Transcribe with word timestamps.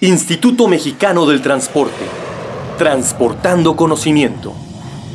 Instituto 0.00 0.68
Mexicano 0.68 1.26
del 1.26 1.42
Transporte. 1.42 2.04
Transportando 2.78 3.74
conocimiento. 3.74 4.54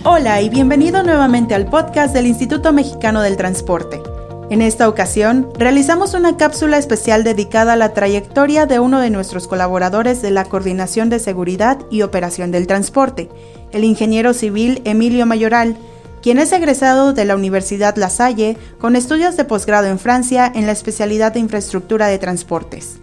Hola 0.03 0.41
y 0.41 0.49
bienvenido 0.49 1.03
nuevamente 1.03 1.55
al 1.55 1.67
podcast 1.67 2.13
del 2.13 2.27
Instituto 2.27 2.73
Mexicano 2.73 3.21
del 3.21 3.37
Transporte. 3.37 4.01
En 4.49 4.61
esta 4.61 4.89
ocasión, 4.89 5.47
realizamos 5.57 6.13
una 6.15 6.35
cápsula 6.35 6.77
especial 6.77 7.23
dedicada 7.23 7.71
a 7.73 7.77
la 7.77 7.93
trayectoria 7.93 8.65
de 8.65 8.79
uno 8.79 8.99
de 8.99 9.09
nuestros 9.09 9.47
colaboradores 9.47 10.21
de 10.21 10.31
la 10.31 10.43
Coordinación 10.43 11.09
de 11.09 11.19
Seguridad 11.19 11.79
y 11.89 12.01
Operación 12.01 12.51
del 12.51 12.67
Transporte, 12.67 13.29
el 13.71 13.85
ingeniero 13.85 14.33
civil 14.33 14.81
Emilio 14.83 15.25
Mayoral, 15.25 15.77
quien 16.21 16.39
es 16.39 16.51
egresado 16.51 17.13
de 17.13 17.23
la 17.23 17.37
Universidad 17.37 17.95
La 17.95 18.09
Salle 18.09 18.57
con 18.79 18.97
estudios 18.97 19.37
de 19.37 19.45
posgrado 19.45 19.87
en 19.87 19.97
Francia 19.97 20.51
en 20.53 20.65
la 20.65 20.73
especialidad 20.73 21.31
de 21.31 21.39
infraestructura 21.39 22.07
de 22.07 22.19
transportes. 22.19 22.99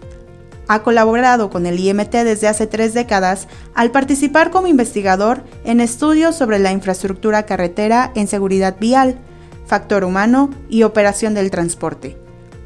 Ha 0.71 0.85
colaborado 0.85 1.51
con 1.51 1.67
el 1.67 1.81
IMT 1.81 2.13
desde 2.13 2.47
hace 2.47 2.69
tres 2.69 2.95
décadas 2.95 3.49
al 3.75 3.91
participar 3.91 4.53
como 4.53 4.69
investigador 4.69 5.43
en 5.65 5.81
estudios 5.81 6.37
sobre 6.37 6.61
la 6.61 6.71
infraestructura 6.71 7.43
carretera 7.45 8.13
en 8.15 8.29
seguridad 8.29 8.77
vial, 8.79 9.19
factor 9.67 10.05
humano 10.05 10.49
y 10.69 10.85
operación 10.85 11.35
del 11.35 11.51
transporte. 11.51 12.17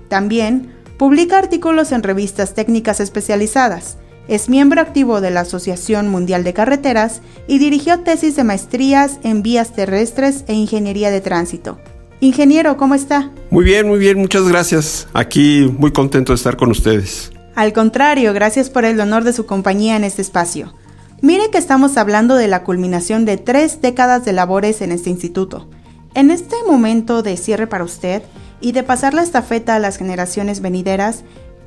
También 0.09 0.75
publica 0.99 1.39
artículos 1.39 1.93
en 1.93 2.03
revistas 2.03 2.53
técnicas 2.53 3.01
especializadas, 3.01 3.97
es 4.29 4.51
miembro 4.51 4.83
activo 4.83 5.23
de 5.23 5.31
la 5.31 5.41
Asociación 5.41 6.09
Mundial 6.09 6.45
de 6.45 6.53
Carreteras 6.53 7.23
y 7.49 7.59
dirigió 7.59 8.01
tesis 8.01 8.37
de 8.37 8.45
maestrías 8.45 9.19
en 9.23 9.43
vías 9.43 9.73
terrestres 9.73 10.45
e 10.47 10.53
ingeniería 10.53 11.11
de 11.11 11.23
tránsito. 11.23 11.79
Ingeniero, 12.21 12.77
¿cómo 12.77 12.95
está? 12.95 13.31
Muy 13.49 13.65
bien, 13.65 13.89
muy 13.89 13.99
bien, 13.99 14.19
muchas 14.19 14.47
gracias. 14.47 15.09
Aquí 15.15 15.75
muy 15.79 15.91
contento 15.91 16.33
de 16.33 16.37
estar 16.37 16.59
con 16.59 16.71
ustedes. 16.71 17.34
Al 17.55 17.73
contrario, 17.73 18.33
gracias 18.33 18.69
por 18.69 18.85
el 18.85 19.01
honor 19.01 19.23
de 19.23 19.33
su 19.33 19.47
compañía 19.47 19.97
en 19.97 20.03
este 20.03 20.23
espacio. 20.23 20.75
Mire 21.23 21.51
que 21.51 21.59
estamos 21.59 21.97
hablando 21.97 22.35
de 22.35 22.49
la 22.49 22.65
culminación 22.65 23.25
de 23.25 23.37
tres 23.37 23.81
décadas 23.81 24.25
de 24.25 24.33
labores 24.33 24.83
en 24.83 24.91
este 24.91 25.11
instituto. 25.11 25.69
En 26.15 26.33
este 26.33 26.57
momento 26.67 27.23
de 27.23 27.37
cierre 27.37 27.69
para 27.69 27.85
usted 27.85 28.23
y 28.61 28.73
de 28.73 28.83
pasar 28.83 29.15
la 29.15 29.23
estafeta 29.23 29.77
a 29.77 29.79
las 29.79 29.99
generaciones 29.99 30.61
venideras, 30.61 31.23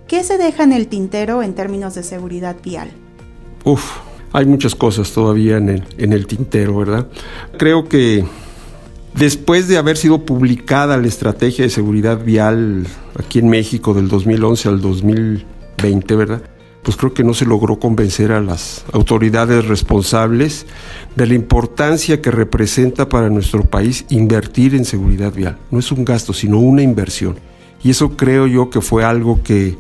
¿qué 0.08 0.24
se 0.26 0.38
deja 0.38 0.64
en 0.64 0.74
el 0.74 0.88
tintero 0.88 1.42
en 1.42 1.56
términos 1.56 1.96
de 1.96 2.04
seguridad 2.04 2.58
vial? 2.62 2.92
Uf, 3.64 3.84
hay 4.34 4.46
muchas 4.46 4.76
cosas 4.76 5.12
todavía 5.12 5.56
en 5.56 5.70
el, 5.70 5.84
en 5.98 6.12
el 6.12 6.28
tintero, 6.28 6.78
¿verdad? 6.78 7.08
Creo 7.58 7.88
que 7.88 8.26
después 9.14 9.70
de 9.70 9.78
haber 9.78 9.96
sido 9.96 10.26
publicada 10.26 10.98
la 10.98 11.08
estrategia 11.08 11.64
de 11.64 11.70
seguridad 11.70 12.24
vial 12.24 12.86
aquí 13.18 13.40
en 13.40 13.48
México 13.48 13.94
del 13.94 14.10
2011 14.10 14.68
al 14.68 14.82
2000 14.82 15.57
20, 15.82 16.16
¿verdad? 16.16 16.42
Pues 16.84 16.96
creo 16.96 17.14
que 17.14 17.24
no 17.24 17.34
se 17.34 17.46
logró 17.46 17.80
convencer 17.80 18.32
a 18.32 18.40
las 18.40 18.86
autoridades 18.94 19.66
responsables 19.66 20.66
de 21.16 21.28
la 21.28 21.34
importancia 21.34 22.22
que 22.22 22.32
representa 22.32 23.10
para 23.10 23.30
nuestro 23.30 23.64
país 23.64 24.06
invertir 24.10 24.74
en 24.76 24.86
seguridad 24.86 25.34
vial. 25.34 25.58
No 25.70 25.80
es 25.80 25.92
un 25.92 26.06
gasto, 26.06 26.34
sino 26.34 26.60
una 26.60 26.82
inversión. 26.82 27.36
Y 27.84 27.90
eso 27.90 28.16
creo 28.16 28.48
yo 28.48 28.70
que 28.70 28.82
fue 28.82 29.04
algo 29.04 29.42
que, 29.44 29.78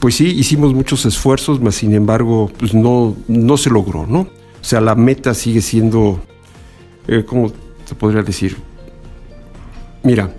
pues 0.00 0.16
sí, 0.16 0.26
hicimos 0.26 0.74
muchos 0.74 1.04
esfuerzos, 1.04 1.60
mas 1.60 1.76
sin 1.76 1.94
embargo, 1.94 2.50
pues 2.58 2.74
no, 2.74 3.16
no 3.28 3.56
se 3.56 3.70
logró, 3.70 4.06
¿no? 4.06 4.20
O 4.20 4.64
sea, 4.68 4.80
la 4.80 4.94
meta 4.94 5.34
sigue 5.34 5.60
siendo, 5.60 6.20
eh, 7.06 7.24
¿cómo 7.24 7.52
se 7.84 7.94
podría 7.94 8.22
decir? 8.22 8.56
Mira, 10.02 10.34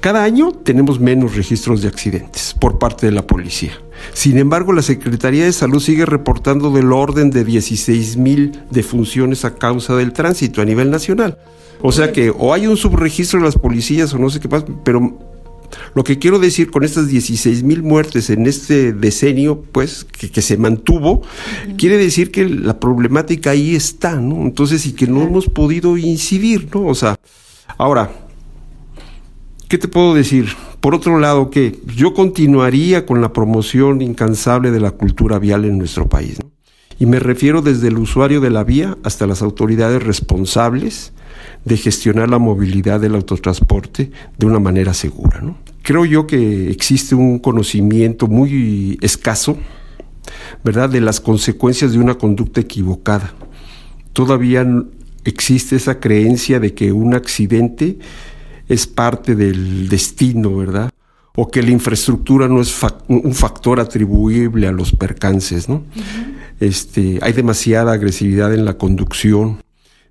cada 0.00 0.22
año 0.22 0.52
tenemos 0.52 1.00
menos 1.00 1.36
registros 1.36 1.82
de 1.82 1.88
accidentes 1.88 2.54
por 2.58 2.78
parte 2.78 3.06
de 3.06 3.12
la 3.12 3.26
policía. 3.26 3.72
Sin 4.12 4.38
embargo, 4.38 4.72
la 4.72 4.82
Secretaría 4.82 5.44
de 5.44 5.52
Salud 5.52 5.80
sigue 5.80 6.06
reportando 6.06 6.70
del 6.70 6.92
orden 6.92 7.30
de 7.30 7.44
16 7.44 8.16
mil 8.16 8.52
defunciones 8.70 9.44
a 9.44 9.54
causa 9.54 9.96
del 9.96 10.12
tránsito 10.12 10.60
a 10.60 10.64
nivel 10.64 10.90
nacional. 10.90 11.38
O 11.80 11.92
sea 11.92 12.12
que 12.12 12.30
o 12.30 12.54
hay 12.54 12.66
un 12.66 12.76
subregistro 12.76 13.40
de 13.40 13.46
las 13.46 13.56
policías 13.56 14.14
o 14.14 14.18
no 14.18 14.30
sé 14.30 14.38
qué 14.38 14.48
pasa, 14.48 14.66
pero 14.84 15.18
lo 15.94 16.04
que 16.04 16.18
quiero 16.18 16.38
decir 16.38 16.70
con 16.70 16.84
estas 16.84 17.08
16 17.08 17.62
mil 17.62 17.82
muertes 17.82 18.30
en 18.30 18.46
este 18.46 18.92
decenio, 18.92 19.62
pues, 19.72 20.04
que, 20.04 20.42
se 20.42 20.56
mantuvo, 20.56 21.22
quiere 21.76 21.98
decir 21.98 22.30
que 22.30 22.48
la 22.48 22.78
problemática 22.78 23.50
ahí 23.50 23.74
está, 23.74 24.16
¿no? 24.16 24.42
Entonces, 24.42 24.86
y 24.86 24.92
que 24.92 25.06
no 25.06 25.22
hemos 25.22 25.48
podido 25.48 25.96
incidir, 25.96 26.68
¿no? 26.74 26.86
O 26.86 26.94
sea, 26.94 27.16
ahora, 27.78 28.10
¿qué 29.68 29.78
te 29.78 29.88
puedo 29.88 30.14
decir? 30.14 30.48
Por 30.82 30.96
otro 30.96 31.20
lado, 31.20 31.48
que 31.48 31.78
yo 31.94 32.12
continuaría 32.12 33.06
con 33.06 33.20
la 33.20 33.32
promoción 33.32 34.02
incansable 34.02 34.72
de 34.72 34.80
la 34.80 34.90
cultura 34.90 35.38
vial 35.38 35.64
en 35.64 35.78
nuestro 35.78 36.08
país. 36.08 36.40
Y 36.98 37.06
me 37.06 37.20
refiero 37.20 37.62
desde 37.62 37.86
el 37.86 37.98
usuario 37.98 38.40
de 38.40 38.50
la 38.50 38.64
vía 38.64 38.98
hasta 39.04 39.28
las 39.28 39.42
autoridades 39.42 40.02
responsables 40.02 41.12
de 41.64 41.76
gestionar 41.76 42.28
la 42.28 42.40
movilidad 42.40 42.98
del 42.98 43.14
autotransporte 43.14 44.10
de 44.36 44.46
una 44.46 44.58
manera 44.58 44.92
segura. 44.92 45.54
Creo 45.82 46.04
yo 46.04 46.26
que 46.26 46.68
existe 46.72 47.14
un 47.14 47.38
conocimiento 47.38 48.26
muy 48.26 48.98
escaso, 49.02 49.56
¿verdad?, 50.64 50.90
de 50.90 51.00
las 51.00 51.20
consecuencias 51.20 51.92
de 51.92 52.00
una 52.00 52.16
conducta 52.16 52.60
equivocada. 52.60 53.32
Todavía 54.12 54.66
existe 55.24 55.76
esa 55.76 56.00
creencia 56.00 56.58
de 56.58 56.74
que 56.74 56.90
un 56.90 57.14
accidente 57.14 57.98
es 58.68 58.86
parte 58.86 59.34
del 59.34 59.88
destino, 59.88 60.56
¿verdad? 60.56 60.90
O 61.34 61.50
que 61.50 61.62
la 61.62 61.70
infraestructura 61.70 62.48
no 62.48 62.60
es 62.60 62.74
un 63.08 63.34
factor 63.34 63.80
atribuible 63.80 64.66
a 64.66 64.72
los 64.72 64.92
percances, 64.92 65.68
¿no? 65.68 65.82
este, 66.62 67.18
hay 67.22 67.32
demasiada 67.32 67.92
agresividad 67.92 68.54
en 68.54 68.64
la 68.64 68.78
conducción. 68.78 69.60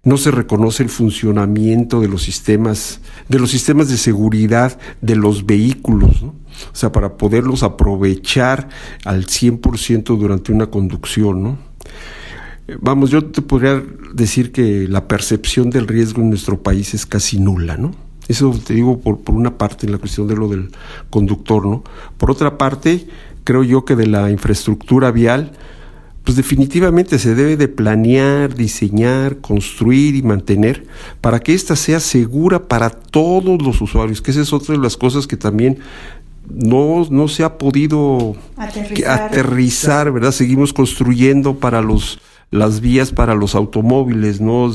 No 0.04 0.18
se 0.18 0.32
reconoce 0.32 0.84
el 0.84 0.90
funcionamiento 0.90 2.02
de 2.02 2.08
los 2.08 2.24
sistemas, 2.24 3.00
de 3.30 3.40
los 3.40 3.52
sistemas 3.52 3.88
de 3.88 3.98
seguridad 3.98 4.80
de 5.02 5.16
los 5.16 5.46
vehículos, 5.46 6.24
¿no? 6.24 6.36
O 6.72 6.76
sea, 6.76 6.92
para 6.92 7.18
poderlos 7.18 7.64
aprovechar 7.64 8.68
al 9.06 9.28
100% 9.28 10.18
durante 10.18 10.52
una 10.52 10.68
conducción, 10.68 11.44
¿no? 11.44 11.58
Vamos, 12.80 13.12
yo 13.12 13.26
te 13.26 13.42
podría 13.42 13.82
decir 14.14 14.52
que 14.52 14.88
la 14.88 15.08
percepción 15.08 15.70
del 15.70 15.88
riesgo 15.88 16.22
en 16.22 16.30
nuestro 16.30 16.62
país 16.62 16.94
es 16.94 17.06
casi 17.06 17.40
nula, 17.40 17.78
¿no? 17.78 17.92
Eso 18.32 18.58
te 18.66 18.74
digo 18.74 19.00
por, 19.00 19.20
por 19.20 19.36
una 19.36 19.58
parte 19.58 19.86
en 19.86 19.92
la 19.92 19.98
cuestión 19.98 20.28
de 20.28 20.36
lo 20.36 20.48
del 20.48 20.70
conductor, 21.10 21.66
¿no? 21.66 21.84
Por 22.18 22.32
otra 22.32 22.58
parte, 22.58 23.08
creo 23.44 23.64
yo 23.64 23.84
que 23.84 23.96
de 23.96 24.08
la 24.08 24.32
infraestructura 24.32 25.12
vial, 25.12 25.52
pues 26.24 26.38
definitivamente 26.38 27.20
se 27.20 27.36
debe 27.36 27.58
de 27.58 27.68
planear, 27.68 28.56
diseñar, 28.56 29.38
construir 29.38 30.16
y 30.16 30.22
mantener 30.22 30.86
para 31.20 31.40
que 31.40 31.54
ésta 31.54 31.76
sea 31.76 32.00
segura 32.00 32.68
para 32.68 32.90
todos 32.90 33.62
los 33.62 33.82
usuarios, 33.82 34.22
que 34.22 34.32
esa 34.32 34.42
es 34.42 34.54
otra 34.54 34.76
de 34.76 34.82
las 34.82 34.96
cosas 34.96 35.28
que 35.28 35.36
también 35.36 35.80
no, 36.48 37.06
no 37.10 37.28
se 37.28 37.44
ha 37.44 37.58
podido 37.58 38.36
aterrizar. 38.56 39.22
aterrizar, 39.24 40.12
¿verdad? 40.12 40.32
Seguimos 40.32 40.74
construyendo 40.74 41.56
para 41.56 41.82
los 41.82 42.20
las 42.52 42.82
vías 42.82 43.12
para 43.12 43.34
los 43.34 43.56
automóviles, 43.56 44.42
¿no? 44.42 44.72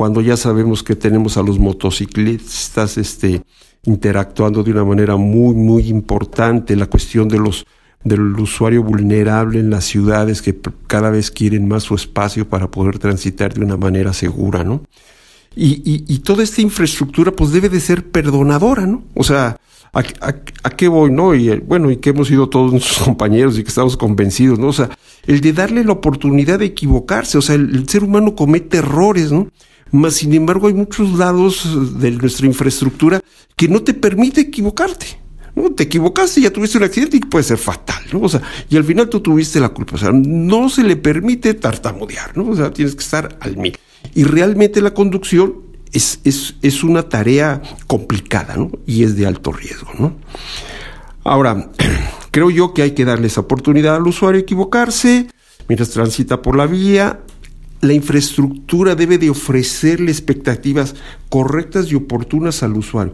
Cuando 0.00 0.22
ya 0.22 0.38
sabemos 0.38 0.82
que 0.82 0.96
tenemos 0.96 1.36
a 1.36 1.42
los 1.42 1.58
motociclistas 1.58 2.96
este, 2.96 3.42
interactuando 3.84 4.62
de 4.62 4.70
una 4.70 4.82
manera 4.82 5.16
muy, 5.16 5.54
muy 5.54 5.88
importante, 5.88 6.74
la 6.74 6.86
cuestión 6.86 7.28
de 7.28 7.38
los 7.38 7.66
del 8.02 8.32
usuario 8.40 8.82
vulnerable 8.82 9.60
en 9.60 9.68
las 9.68 9.84
ciudades 9.84 10.40
que 10.40 10.58
cada 10.86 11.10
vez 11.10 11.30
quieren 11.30 11.68
más 11.68 11.82
su 11.82 11.94
espacio 11.94 12.48
para 12.48 12.70
poder 12.70 12.98
transitar 12.98 13.52
de 13.52 13.62
una 13.62 13.76
manera 13.76 14.14
segura, 14.14 14.64
¿no? 14.64 14.84
Y, 15.54 15.82
y, 15.84 16.18
toda 16.20 16.44
esta 16.44 16.62
infraestructura 16.62 17.32
pues 17.32 17.52
debe 17.52 17.68
de 17.68 17.80
ser 17.80 18.10
perdonadora, 18.10 18.86
¿no? 18.86 19.02
O 19.14 19.22
sea, 19.22 19.58
¿a, 19.92 20.70
qué 20.70 20.88
voy, 20.88 21.12
no? 21.12 21.34
Y 21.34 21.58
bueno, 21.58 21.90
y 21.90 21.98
que 21.98 22.08
hemos 22.08 22.28
sido 22.28 22.48
todos 22.48 22.72
nuestros 22.72 23.00
compañeros 23.04 23.58
y 23.58 23.64
que 23.64 23.68
estamos 23.68 23.98
convencidos, 23.98 24.58
¿no? 24.58 24.68
O 24.68 24.72
sea, 24.72 24.88
el 25.26 25.42
de 25.42 25.52
darle 25.52 25.84
la 25.84 25.92
oportunidad 25.92 26.58
de 26.58 26.64
equivocarse, 26.64 27.36
o 27.36 27.42
sea, 27.42 27.56
el 27.56 27.86
ser 27.86 28.02
humano 28.02 28.34
comete 28.34 28.78
errores, 28.78 29.30
¿no? 29.30 29.48
Mas, 29.92 30.14
sin 30.14 30.32
embargo, 30.34 30.68
hay 30.68 30.74
muchos 30.74 31.18
lados 31.18 31.98
de 31.98 32.10
nuestra 32.12 32.46
infraestructura 32.46 33.20
que 33.56 33.68
no 33.68 33.82
te 33.82 33.94
permite 33.94 34.42
equivocarte. 34.42 35.18
¿no? 35.54 35.70
Te 35.72 35.84
equivocaste, 35.84 36.40
ya 36.40 36.52
tuviste 36.52 36.78
un 36.78 36.84
accidente 36.84 37.16
y 37.16 37.20
puede 37.20 37.44
ser 37.44 37.58
fatal, 37.58 38.02
¿no? 38.12 38.20
O 38.20 38.28
sea, 38.28 38.40
y 38.68 38.76
al 38.76 38.84
final 38.84 39.08
tú 39.08 39.20
tuviste 39.20 39.60
la 39.60 39.70
culpa. 39.70 39.96
O 39.96 39.98
sea, 39.98 40.12
no 40.12 40.68
se 40.68 40.84
le 40.84 40.96
permite 40.96 41.54
tartamudear, 41.54 42.36
¿no? 42.36 42.48
O 42.50 42.56
sea, 42.56 42.70
tienes 42.70 42.94
que 42.94 43.02
estar 43.02 43.36
al 43.40 43.56
mil. 43.56 43.76
Y 44.14 44.24
realmente 44.24 44.80
la 44.80 44.94
conducción 44.94 45.56
es, 45.92 46.20
es, 46.24 46.54
es 46.62 46.84
una 46.84 47.08
tarea 47.08 47.62
complicada, 47.86 48.56
¿no? 48.56 48.70
Y 48.86 49.02
es 49.02 49.16
de 49.16 49.26
alto 49.26 49.52
riesgo, 49.52 49.90
¿no? 49.98 50.16
Ahora, 51.24 51.70
creo 52.30 52.50
yo 52.50 52.72
que 52.72 52.82
hay 52.82 52.92
que 52.92 53.04
darle 53.04 53.26
esa 53.26 53.42
oportunidad 53.42 53.96
al 53.96 54.06
usuario 54.06 54.38
a 54.40 54.42
equivocarse 54.42 55.26
mientras 55.68 55.90
transita 55.90 56.42
por 56.42 56.56
la 56.56 56.66
vía, 56.66 57.20
la 57.80 57.94
infraestructura 57.94 58.94
debe 58.94 59.18
de 59.18 59.30
ofrecerle 59.30 60.10
expectativas 60.10 60.94
correctas 61.28 61.90
y 61.90 61.94
oportunas 61.94 62.62
al 62.62 62.76
usuario 62.76 63.12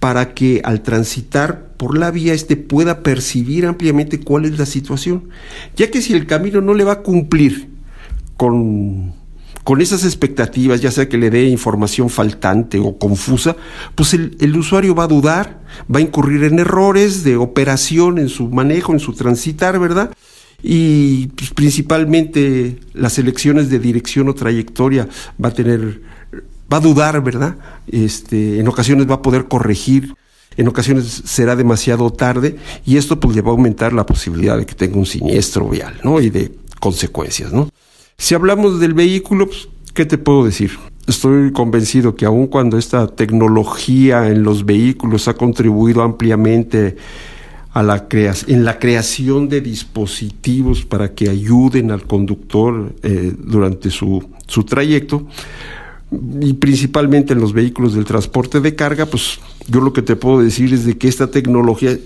para 0.00 0.34
que 0.34 0.60
al 0.64 0.82
transitar 0.82 1.72
por 1.76 1.96
la 1.96 2.10
vía 2.10 2.34
este 2.34 2.56
pueda 2.56 3.02
percibir 3.02 3.66
ampliamente 3.66 4.20
cuál 4.20 4.44
es 4.44 4.58
la 4.58 4.66
situación, 4.66 5.28
ya 5.76 5.90
que 5.90 6.02
si 6.02 6.12
el 6.12 6.26
camino 6.26 6.60
no 6.60 6.74
le 6.74 6.84
va 6.84 6.92
a 6.92 7.02
cumplir 7.02 7.68
con, 8.36 9.14
con 9.64 9.80
esas 9.80 10.04
expectativas, 10.04 10.80
ya 10.80 10.90
sea 10.90 11.08
que 11.08 11.18
le 11.18 11.30
dé 11.30 11.44
información 11.44 12.10
faltante 12.10 12.78
o 12.78 12.98
confusa, 12.98 13.56
pues 13.94 14.14
el, 14.14 14.36
el, 14.40 14.56
usuario 14.56 14.94
va 14.94 15.04
a 15.04 15.08
dudar, 15.08 15.60
va 15.92 15.98
a 15.98 16.02
incurrir 16.02 16.44
en 16.44 16.58
errores 16.58 17.24
de 17.24 17.36
operación 17.36 18.18
en 18.18 18.28
su 18.28 18.48
manejo, 18.48 18.92
en 18.92 19.00
su 19.00 19.14
transitar, 19.14 19.78
¿verdad? 19.78 20.12
Y 20.62 21.28
pues, 21.28 21.50
principalmente 21.50 22.80
las 22.94 23.18
elecciones 23.18 23.70
de 23.70 23.78
dirección 23.78 24.28
o 24.28 24.34
trayectoria 24.34 25.08
va 25.42 25.50
a 25.50 25.54
tener, 25.54 26.02
va 26.72 26.78
a 26.78 26.80
dudar, 26.80 27.22
¿verdad? 27.22 27.56
Este, 27.86 28.58
en 28.58 28.68
ocasiones 28.68 29.08
va 29.08 29.16
a 29.16 29.22
poder 29.22 29.46
corregir 29.46 30.14
en 30.58 30.66
ocasiones 30.66 31.22
será 31.24 31.54
demasiado 31.54 32.10
tarde 32.10 32.56
y 32.84 32.96
esto 32.96 33.18
pues 33.20 33.34
le 33.36 33.42
va 33.42 33.50
a 33.50 33.52
aumentar 33.52 33.92
la 33.92 34.04
posibilidad 34.04 34.58
de 34.58 34.66
que 34.66 34.74
tenga 34.74 34.98
un 34.98 35.06
siniestro 35.06 35.68
vial, 35.68 36.00
¿no? 36.02 36.20
Y 36.20 36.30
de 36.30 36.52
consecuencias, 36.80 37.52
¿no? 37.52 37.70
Si 38.18 38.34
hablamos 38.34 38.80
del 38.80 38.92
vehículo, 38.92 39.46
pues, 39.46 39.68
¿qué 39.94 40.04
te 40.04 40.18
puedo 40.18 40.44
decir? 40.44 40.72
Estoy 41.06 41.52
convencido 41.52 42.16
que 42.16 42.26
aun 42.26 42.48
cuando 42.48 42.76
esta 42.76 43.06
tecnología 43.06 44.26
en 44.26 44.42
los 44.42 44.66
vehículos 44.66 45.28
ha 45.28 45.34
contribuido 45.34 46.02
ampliamente 46.02 46.96
a 47.72 47.82
la 47.82 48.06
en 48.10 48.64
la 48.64 48.78
creación 48.78 49.48
de 49.48 49.60
dispositivos 49.60 50.84
para 50.84 51.14
que 51.14 51.28
ayuden 51.28 51.90
al 51.90 52.04
conductor 52.04 52.94
eh, 53.02 53.34
durante 53.36 53.90
su, 53.90 54.28
su 54.46 54.64
trayecto, 54.64 55.26
y 56.40 56.54
principalmente 56.54 57.34
en 57.34 57.40
los 57.40 57.52
vehículos 57.52 57.94
del 57.94 58.04
transporte 58.04 58.60
de 58.60 58.74
carga, 58.74 59.06
pues 59.06 59.38
yo 59.68 59.80
lo 59.80 59.92
que 59.92 60.02
te 60.02 60.16
puedo 60.16 60.40
decir 60.40 60.72
es 60.72 60.86
de 60.86 60.96
que 60.96 61.08
esta 61.08 61.30
tecnología 61.30 61.98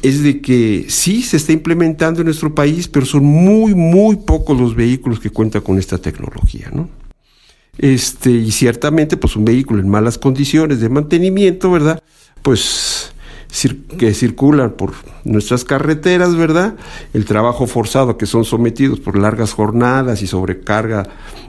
es 0.00 0.22
de 0.22 0.40
que 0.40 0.86
sí 0.88 1.22
se 1.22 1.36
está 1.36 1.52
implementando 1.52 2.20
en 2.20 2.26
nuestro 2.26 2.54
país, 2.54 2.88
pero 2.88 3.04
son 3.04 3.24
muy, 3.24 3.74
muy 3.74 4.16
pocos 4.16 4.58
los 4.58 4.74
vehículos 4.74 5.20
que 5.20 5.30
cuentan 5.30 5.62
con 5.62 5.78
esta 5.78 5.98
tecnología, 5.98 6.70
¿no? 6.72 6.88
Este, 7.76 8.30
y 8.30 8.50
ciertamente, 8.50 9.16
pues 9.16 9.36
un 9.36 9.44
vehículo 9.44 9.80
en 9.80 9.88
malas 9.88 10.18
condiciones 10.18 10.80
de 10.80 10.88
mantenimiento, 10.88 11.70
¿verdad? 11.70 12.02
Pues 12.42 13.12
que 13.98 14.14
circulan 14.14 14.72
por 14.72 14.92
nuestras 15.24 15.64
carreteras, 15.64 16.36
¿verdad? 16.36 16.76
El 17.14 17.24
trabajo 17.24 17.66
forzado 17.66 18.18
que 18.18 18.26
son 18.26 18.44
sometidos 18.44 19.00
por 19.00 19.18
largas 19.18 19.52
jornadas 19.52 20.22
y 20.22 20.26
sobrecarga 20.26 21.08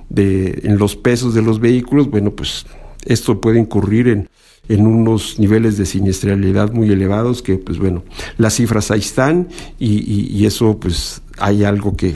de, 0.09 0.61
en 0.63 0.77
los 0.77 0.95
pesos 0.95 1.33
de 1.33 1.41
los 1.41 1.59
vehículos, 1.59 2.09
bueno, 2.09 2.31
pues 2.31 2.65
esto 3.05 3.41
puede 3.41 3.59
incurrir 3.59 4.07
en, 4.07 4.29
en 4.69 4.85
unos 4.87 5.39
niveles 5.39 5.77
de 5.77 5.85
siniestralidad 5.85 6.71
muy 6.71 6.91
elevados 6.91 7.41
que, 7.41 7.57
pues 7.57 7.77
bueno, 7.79 8.03
las 8.37 8.55
cifras 8.55 8.91
ahí 8.91 8.99
están 8.99 9.49
y, 9.77 10.37
y, 10.37 10.45
eso, 10.45 10.79
pues 10.79 11.21
hay 11.37 11.63
algo 11.63 11.97
que, 11.97 12.15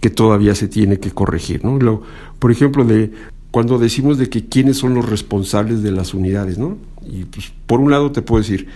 que, 0.00 0.10
todavía 0.10 0.54
se 0.54 0.68
tiene 0.68 0.98
que 0.98 1.10
corregir, 1.10 1.64
¿no? 1.64 2.02
Por 2.38 2.52
ejemplo, 2.52 2.84
de 2.84 3.10
cuando 3.50 3.78
decimos 3.78 4.18
de 4.18 4.28
que 4.28 4.46
quiénes 4.46 4.76
son 4.76 4.94
los 4.94 5.08
responsables 5.08 5.82
de 5.82 5.92
las 5.92 6.12
unidades, 6.12 6.58
¿no? 6.58 6.76
Y 7.06 7.24
pues 7.24 7.52
por 7.66 7.80
un 7.80 7.90
lado 7.90 8.12
te 8.12 8.20
puedo 8.20 8.42
decir, 8.42 8.68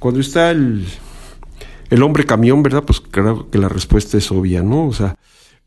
cuando 0.00 0.18
está 0.20 0.50
el, 0.50 0.86
el 1.90 2.02
hombre 2.02 2.24
camión, 2.24 2.64
¿verdad? 2.64 2.82
Pues 2.84 3.00
creo 3.00 3.48
que 3.48 3.58
la 3.58 3.68
respuesta 3.68 4.18
es 4.18 4.32
obvia, 4.32 4.62
¿no? 4.62 4.88
O 4.88 4.92
sea, 4.92 5.16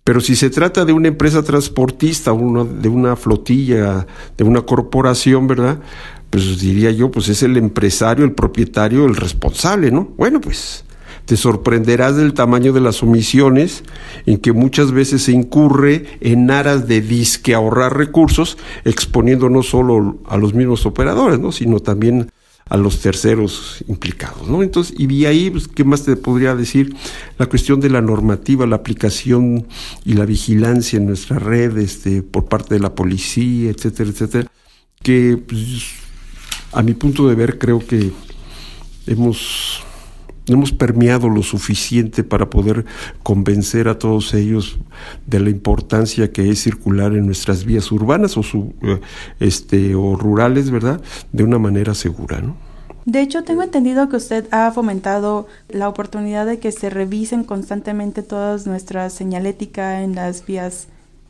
pero 0.03 0.19
si 0.19 0.35
se 0.35 0.49
trata 0.49 0.83
de 0.83 0.91
una 0.91 1.07
empresa 1.07 1.43
transportista, 1.43 2.31
de 2.31 2.89
una 2.89 3.15
flotilla, 3.15 4.05
de 4.35 4.43
una 4.43 4.61
corporación, 4.61 5.47
¿verdad? 5.47 5.79
Pues 6.29 6.59
diría 6.59 6.91
yo, 6.91 7.09
pues 7.09 7.29
es 7.29 7.41
el 7.43 7.55
empresario, 7.55 8.25
el 8.25 8.33
propietario, 8.33 9.05
el 9.05 9.15
responsable, 9.15 9.91
¿no? 9.91 10.09
Bueno, 10.17 10.41
pues 10.41 10.83
te 11.25 11.37
sorprenderás 11.37 12.17
del 12.17 12.33
tamaño 12.33 12.73
de 12.73 12.81
las 12.81 13.01
omisiones 13.01 13.83
en 14.25 14.39
que 14.39 14.51
muchas 14.51 14.91
veces 14.91 15.23
se 15.23 15.31
incurre 15.31 16.05
en 16.19 16.51
aras 16.51 16.87
de 16.87 16.99
disque 16.99 17.53
ahorrar 17.53 17.95
recursos, 17.95 18.57
exponiendo 18.83 19.49
no 19.49 19.63
solo 19.63 20.17
a 20.27 20.37
los 20.37 20.53
mismos 20.53 20.85
operadores, 20.85 21.39
¿no? 21.39 21.51
sino 21.53 21.79
también 21.79 22.29
a 22.69 22.77
los 22.77 22.99
terceros 22.99 23.83
implicados, 23.87 24.47
¿no? 24.47 24.63
Entonces, 24.63 24.95
y 24.97 25.25
ahí, 25.25 25.49
pues, 25.49 25.67
¿qué 25.67 25.83
más 25.83 26.03
te 26.03 26.15
podría 26.15 26.55
decir? 26.55 26.95
La 27.37 27.45
cuestión 27.45 27.79
de 27.79 27.89
la 27.89 28.01
normativa, 28.01 28.65
la 28.65 28.77
aplicación 28.77 29.67
y 30.05 30.13
la 30.13 30.25
vigilancia 30.25 30.97
en 30.97 31.05
nuestra 31.05 31.39
red, 31.39 31.77
este, 31.77 32.21
por 32.23 32.45
parte 32.45 32.75
de 32.75 32.79
la 32.79 32.95
policía, 32.95 33.69
etcétera, 33.69 34.09
etcétera, 34.09 34.47
que 35.01 35.37
pues, 35.37 35.83
a 36.71 36.81
mi 36.81 36.93
punto 36.93 37.27
de 37.27 37.35
ver 37.35 37.59
creo 37.59 37.85
que 37.85 38.11
hemos 39.07 39.83
hemos 40.47 40.71
permeado 40.71 41.29
lo 41.29 41.43
suficiente 41.43 42.23
para 42.23 42.49
poder 42.49 42.85
convencer 43.21 43.87
a 43.87 43.97
todos 43.97 44.33
ellos 44.33 44.77
de 45.25 45.39
la 45.39 45.49
importancia 45.49 46.31
que 46.31 46.49
es 46.49 46.61
circular 46.61 47.13
en 47.13 47.25
nuestras 47.25 47.63
vías 47.63 47.91
urbanas 47.91 48.37
o, 48.37 48.43
su, 48.43 48.73
eh, 48.81 48.99
este, 49.39 49.95
o 49.95 50.15
rurales, 50.15 50.69
¿verdad? 50.69 51.01
De 51.31 51.43
una 51.43 51.59
manera 51.59 51.93
segura, 51.93 52.41
¿no? 52.41 52.55
De 53.05 53.21
hecho, 53.21 53.43
tengo 53.43 53.63
entendido 53.63 54.07
que 54.07 54.15
usted 54.15 54.47
ha 54.51 54.71
fomentado 54.71 55.47
la 55.67 55.89
oportunidad 55.89 56.45
de 56.45 56.59
que 56.59 56.71
se 56.71 56.89
revisen 56.89 57.43
constantemente 57.43 58.23
todas 58.23 58.65
nuestras 58.65 59.13
señalética 59.13 60.03
en 60.03 60.15
las 60.15 60.45
vías 60.45 60.87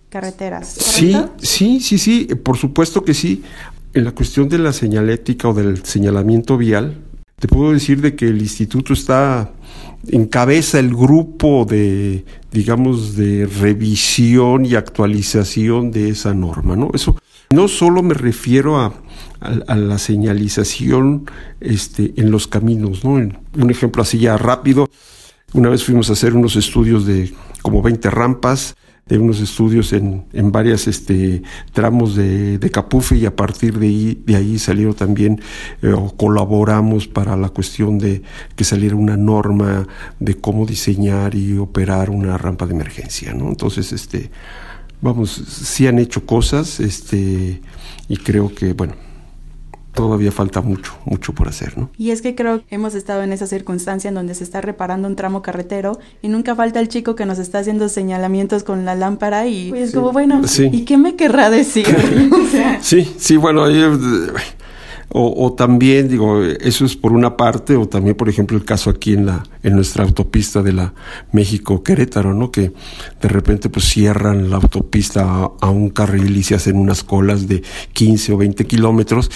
carreteras. 0.10 0.68
Sí, 0.68 1.16
sí, 1.40 1.80
sí, 1.80 1.98
sí, 1.98 2.26
por 2.44 2.58
supuesto 2.58 3.04
que 3.04 3.16
sí. 3.16 3.44
En 3.96 4.04
la 4.04 4.12
cuestión 4.12 4.50
de 4.50 4.60
la 4.60 4.72
señalética 4.74 5.50
o 5.50 5.54
del 5.54 5.84
señalamiento 5.84 6.58
vial, 6.58 6.98
te 7.44 7.50
puedo 7.50 7.74
decir 7.74 8.00
de 8.00 8.16
que 8.16 8.30
el 8.30 8.42
instituto 8.42 8.94
está 8.94 9.52
encabeza 10.08 10.80
el 10.80 10.96
grupo 10.96 11.66
de, 11.70 12.24
digamos, 12.54 13.18
de 13.18 13.46
revisión 13.48 14.66
y 14.66 14.76
actualización 14.76 15.92
de 15.92 16.08
esa 16.08 16.34
norma, 16.34 16.78
¿no? 16.78 16.90
Eso 16.94 17.18
no 17.50 17.68
solo 17.68 18.02
me 18.02 18.14
refiero 18.14 18.80
a, 18.80 18.94
la 19.76 19.98
señalización 19.98 21.30
este, 21.60 22.14
en 22.16 22.32
los 22.32 22.48
caminos, 22.48 23.04
¿no? 23.04 23.12
un 23.12 23.70
ejemplo 23.70 24.04
así 24.04 24.20
ya 24.20 24.38
rápido, 24.38 24.90
una 25.52 25.68
vez 25.68 25.84
fuimos 25.84 26.10
a 26.10 26.14
hacer 26.14 26.36
unos 26.36 26.56
estudios 26.56 27.06
de 27.06 27.34
como 27.62 27.82
20 27.82 28.10
rampas, 28.10 28.78
de 29.06 29.18
unos 29.18 29.42
estudios 29.42 29.92
en, 29.92 30.26
en 30.32 30.52
varias 30.52 30.88
este, 30.88 31.44
tramos 31.74 32.16
de, 32.16 32.58
de, 32.58 32.70
Capufe 32.70 33.18
y 33.18 33.26
a 33.26 33.36
partir 33.36 33.78
de 33.78 33.88
ahí, 33.88 34.24
de 34.26 34.36
ahí 34.38 34.58
salieron 34.58 34.94
también 34.94 35.42
eh, 35.82 35.92
o 35.92 36.16
colaboramos 36.16 37.08
para 37.08 37.36
la 37.36 37.50
cuestión 37.50 38.00
de 38.00 38.22
que 38.56 38.64
saliera 38.64 38.96
una 38.96 39.18
norma 39.18 39.88
de 40.20 40.36
cómo 40.36 40.66
diseñar 40.66 41.36
y 41.36 41.58
operar 41.58 42.10
una 42.10 42.38
rampa 42.38 42.66
de 42.66 42.74
emergencia, 42.74 43.34
¿no? 43.34 43.50
Entonces, 43.50 43.92
este, 43.92 44.32
vamos, 45.02 45.32
sí 45.32 45.86
han 45.86 46.00
hecho 46.00 46.26
cosas, 46.26 46.80
este, 46.80 47.62
y 48.08 48.18
creo 48.18 48.56
que, 48.56 48.72
bueno, 48.72 48.96
todavía 49.94 50.32
falta 50.32 50.62
mucho, 50.62 50.94
mucho 51.06 51.34
por 51.34 51.48
hacer, 51.48 51.78
¿no? 51.78 51.90
Y 51.98 52.12
es 52.12 52.22
que 52.22 52.36
creo 52.36 52.66
que 52.66 52.76
hemos 52.76 52.96
estado 52.96 53.24
en 53.24 53.32
esa 53.32 53.48
circunstancia 53.48 54.10
en 54.10 54.16
donde 54.16 54.36
se 54.36 54.44
está 54.44 54.62
reparando 54.62 55.08
un 55.08 55.16
tramo 55.16 55.42
carretero 55.42 56.00
y 56.22 56.28
nunca 56.28 56.56
falta 56.56 56.80
el 56.80 56.88
chico 56.88 57.16
que 57.16 57.26
nos 57.26 57.40
está 57.40 57.60
haciendo 57.60 57.90
señalamientos 57.90 58.64
con 58.64 58.86
la 58.86 58.96
lámpara 58.96 59.48
y 59.48 59.72
es 59.76 59.94
como, 59.94 60.12
bueno, 60.12 60.42
¿y 60.72 60.86
qué 60.86 60.98
me 60.98 61.16
querrá 61.16 61.50
decir? 61.50 61.86
Sí, 62.82 63.12
sí, 63.18 63.38
bueno, 63.38 63.64
ahí, 63.64 63.82
o, 65.16 65.46
o, 65.46 65.54
también, 65.54 66.10
digo, 66.10 66.44
eso 66.44 66.86
es 66.86 66.96
por 66.96 67.14
una 67.14 67.38
parte, 67.38 67.76
o 67.76 67.88
también, 67.88 68.16
por 68.16 68.30
ejemplo, 68.30 68.58
el 68.58 68.66
caso 68.66 68.90
aquí 68.90 69.14
en 69.14 69.28
la, 69.28 69.44
en 69.62 69.76
nuestra 69.76 70.04
autopista 70.04 70.64
de 70.64 70.74
la 70.74 70.94
México-Querétaro, 71.32 72.34
¿no? 72.34 72.52
Que 72.52 72.72
de 73.22 73.28
repente 73.30 73.70
pues 73.70 73.86
cierran 73.86 74.50
la 74.50 74.56
autopista 74.56 75.24
a, 75.24 75.52
a, 75.62 75.70
un 75.70 75.90
carril 75.90 76.36
y 76.36 76.42
se 76.42 76.56
hacen 76.56 76.78
unas 76.78 77.04
colas 77.04 77.48
de 77.48 77.62
15 77.94 78.34
o 78.34 78.38
20 78.38 78.66
kilómetros 78.66 79.30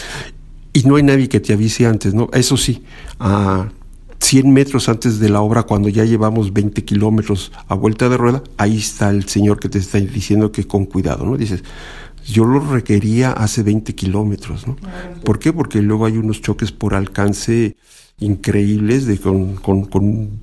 y 0.77 0.83
no 0.83 0.97
hay 0.97 1.01
nadie 1.01 1.27
que 1.27 1.39
te 1.39 1.53
avise 1.53 1.87
antes, 1.87 2.13
¿no? 2.13 2.29
Eso 2.33 2.55
sí, 2.55 2.83
a 3.19 3.71
100 4.19 4.53
metros 4.53 4.89
antes 4.89 5.19
de 5.19 5.27
la 5.27 5.41
obra, 5.41 5.63
cuando 5.63 5.89
ya 5.89 6.05
llevamos 6.05 6.53
20 6.53 6.85
kilómetros 6.85 7.51
a 7.67 7.73
vuelta 7.73 8.09
de 8.09 8.17
rueda, 8.17 8.43
ahí 8.57 8.77
está 8.77 9.09
el 9.09 9.27
señor 9.27 9.59
que 9.59 9.69
te 9.69 9.79
está 9.79 9.99
diciendo 9.99 10.51
que 10.51 10.67
con 10.67 10.85
cuidado, 10.85 11.25
¿no? 11.25 11.35
Dices, 11.35 11.63
yo 12.27 12.45
lo 12.45 12.59
requería 12.59 13.31
hace 13.31 13.63
20 13.63 13.95
kilómetros, 13.95 14.67
¿no? 14.67 14.77
¿Por 15.23 15.39
qué? 15.39 15.51
Porque 15.51 15.81
luego 15.81 16.05
hay 16.05 16.17
unos 16.17 16.43
choques 16.43 16.71
por 16.71 16.93
alcance 16.93 17.75
increíbles 18.19 19.07
de 19.07 19.17
con, 19.17 19.55
con, 19.55 19.85
con 19.85 20.41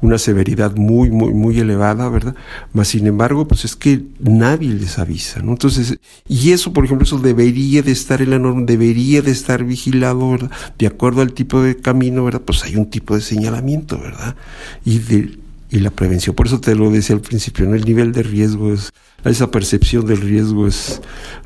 una 0.00 0.18
severidad 0.18 0.76
muy, 0.76 1.10
muy, 1.10 1.32
muy 1.32 1.58
elevada, 1.58 2.08
¿verdad? 2.08 2.34
Mas, 2.72 2.88
sin 2.88 3.06
embargo, 3.06 3.46
pues 3.46 3.64
es 3.64 3.76
que 3.76 4.02
nadie 4.18 4.70
les 4.70 4.98
avisa, 4.98 5.40
¿no? 5.40 5.52
Entonces, 5.52 5.98
y 6.28 6.52
eso, 6.52 6.72
por 6.72 6.84
ejemplo, 6.84 7.04
eso 7.04 7.18
debería 7.18 7.82
de 7.82 7.92
estar 7.92 8.22
en 8.22 8.30
la 8.30 8.38
norma, 8.38 8.62
debería 8.64 9.22
de 9.22 9.30
estar 9.30 9.64
vigilado, 9.64 10.30
¿verdad? 10.30 10.50
De 10.78 10.86
acuerdo 10.86 11.22
al 11.22 11.32
tipo 11.32 11.62
de 11.62 11.76
camino, 11.76 12.24
¿verdad? 12.24 12.42
Pues 12.44 12.64
hay 12.64 12.76
un 12.76 12.88
tipo 12.88 13.14
de 13.14 13.20
señalamiento, 13.20 13.98
¿verdad? 13.98 14.36
Y 14.84 14.98
de, 14.98 15.38
y 15.70 15.78
la 15.78 15.90
prevención. 15.90 16.34
Por 16.34 16.46
eso 16.46 16.60
te 16.60 16.74
lo 16.74 16.90
decía 16.90 17.14
al 17.14 17.22
principio, 17.22 17.66
¿no? 17.66 17.74
El 17.74 17.84
nivel 17.84 18.12
de 18.12 18.22
riesgo 18.22 18.72
es, 18.72 18.90
esa 19.24 19.50
percepción 19.50 20.06
del 20.06 20.20
riesgo 20.20 20.66
es 20.66 21.00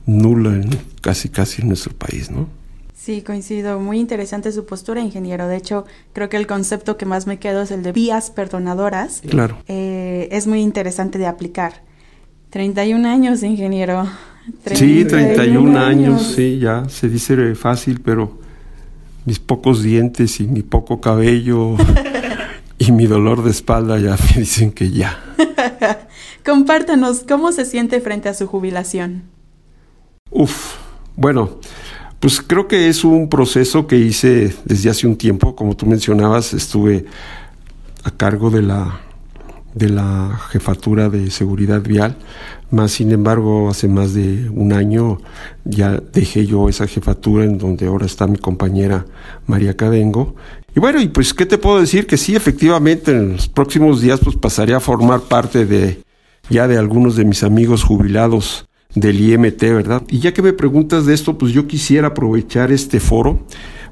nula 0.06 0.50
en 0.50 0.70
casi, 1.00 1.28
casi 1.28 1.62
en 1.62 1.68
nuestro 1.68 1.94
país, 1.94 2.30
¿no? 2.30 2.48
Sí, 3.04 3.20
coincido. 3.20 3.78
Muy 3.80 4.00
interesante 4.00 4.50
su 4.50 4.64
postura, 4.64 5.02
ingeniero. 5.02 5.46
De 5.46 5.56
hecho, 5.56 5.84
creo 6.14 6.30
que 6.30 6.38
el 6.38 6.46
concepto 6.46 6.96
que 6.96 7.04
más 7.04 7.26
me 7.26 7.38
quedo 7.38 7.60
es 7.60 7.70
el 7.70 7.82
de 7.82 7.92
vías 7.92 8.30
perdonadoras. 8.30 9.20
Claro. 9.28 9.58
Eh, 9.68 10.26
es 10.32 10.46
muy 10.46 10.62
interesante 10.62 11.18
de 11.18 11.26
aplicar. 11.26 11.82
31 12.48 13.06
años, 13.06 13.42
ingeniero. 13.42 14.08
sí, 14.72 15.04
31 15.04 15.78
años. 15.78 16.32
sí, 16.34 16.58
ya 16.58 16.88
se 16.88 17.10
dice 17.10 17.54
fácil, 17.54 18.00
pero 18.00 18.38
mis 19.26 19.38
pocos 19.38 19.82
dientes 19.82 20.40
y 20.40 20.46
mi 20.46 20.62
poco 20.62 21.02
cabello 21.02 21.76
y 22.78 22.90
mi 22.90 23.04
dolor 23.06 23.44
de 23.44 23.50
espalda 23.50 23.98
ya 23.98 24.16
me 24.16 24.40
dicen 24.40 24.72
que 24.72 24.90
ya. 24.90 25.22
Compártanos, 26.42 27.22
¿cómo 27.28 27.52
se 27.52 27.66
siente 27.66 28.00
frente 28.00 28.30
a 28.30 28.34
su 28.34 28.46
jubilación? 28.46 29.24
Uf, 30.30 30.76
bueno, 31.16 31.58
pues 32.24 32.40
creo 32.40 32.66
que 32.66 32.88
es 32.88 33.04
un 33.04 33.28
proceso 33.28 33.86
que 33.86 33.98
hice 33.98 34.54
desde 34.64 34.88
hace 34.88 35.06
un 35.06 35.16
tiempo, 35.16 35.54
como 35.54 35.76
tú 35.76 35.84
mencionabas, 35.84 36.54
estuve 36.54 37.04
a 38.02 38.10
cargo 38.12 38.48
de 38.48 38.62
la 38.62 39.02
de 39.74 39.90
la 39.90 40.40
jefatura 40.48 41.10
de 41.10 41.30
seguridad 41.30 41.82
vial, 41.82 42.16
más 42.70 42.92
sin 42.92 43.12
embargo 43.12 43.68
hace 43.68 43.88
más 43.88 44.14
de 44.14 44.48
un 44.48 44.72
año 44.72 45.18
ya 45.66 46.00
dejé 46.14 46.46
yo 46.46 46.70
esa 46.70 46.86
jefatura 46.86 47.44
en 47.44 47.58
donde 47.58 47.88
ahora 47.88 48.06
está 48.06 48.26
mi 48.26 48.38
compañera 48.38 49.04
María 49.46 49.76
Cadengo. 49.76 50.34
Y 50.74 50.80
bueno, 50.80 51.02
y 51.02 51.08
pues 51.08 51.34
qué 51.34 51.44
te 51.44 51.58
puedo 51.58 51.78
decir 51.78 52.06
que 52.06 52.16
sí, 52.16 52.34
efectivamente 52.34 53.10
en 53.10 53.32
los 53.34 53.48
próximos 53.50 54.00
días 54.00 54.20
pues 54.24 54.36
pasaré 54.36 54.72
a 54.72 54.80
formar 54.80 55.20
parte 55.20 55.66
de 55.66 56.02
ya 56.48 56.68
de 56.68 56.78
algunos 56.78 57.16
de 57.16 57.26
mis 57.26 57.42
amigos 57.42 57.84
jubilados 57.84 58.66
del 58.94 59.20
IMT, 59.20 59.60
¿verdad? 59.62 60.02
Y 60.08 60.20
ya 60.20 60.32
que 60.32 60.42
me 60.42 60.52
preguntas 60.52 61.06
de 61.06 61.14
esto, 61.14 61.36
pues 61.36 61.52
yo 61.52 61.66
quisiera 61.66 62.08
aprovechar 62.08 62.72
este 62.72 63.00
foro 63.00 63.44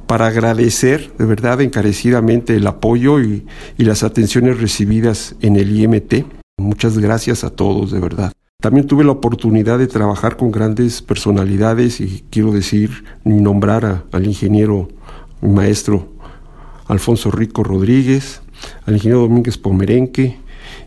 para 0.07 0.27
agradecer 0.27 1.13
de 1.19 1.25
verdad 1.25 1.61
encarecidamente 1.61 2.57
el 2.57 2.67
apoyo 2.67 3.21
y, 3.21 3.47
las 3.79 4.03
atenciones 4.03 4.61
recibidas 4.61 5.35
en 5.41 5.57
el 5.57 5.77
IMT. 5.77 6.25
Muchas 6.59 6.99
gracias 6.99 7.45
a 7.45 7.51
todos, 7.51 7.91
de 7.91 8.01
verdad. 8.01 8.33
También 8.61 8.87
tuve 8.87 9.03
la 9.03 9.11
oportunidad 9.11 9.79
de 9.79 9.89
trabajar 9.89 10.37
con 10.37 10.53
grandes 10.53 11.03
personalidades 11.03 12.01
y 12.01 12.25
quiero 12.31 12.53
decir 12.53 13.05
y 13.25 13.31
nombrar 13.31 14.05
al 14.13 14.27
ingeniero, 14.27 14.89
mi 15.41 15.51
maestro 15.51 16.13
Alfonso 16.87 17.33
Rico 17.33 17.65
Rodríguez, 17.65 18.43
al 18.87 18.95
ingeniero 18.95 19.23
Domínguez 19.23 19.59
Pomerenque 19.59 20.39